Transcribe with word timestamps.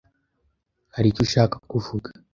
Hari 0.95 1.07
icyo 1.09 1.21
ushaka 1.25 1.55
kuvuga,? 1.69 2.09